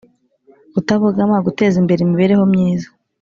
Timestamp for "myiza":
2.53-2.87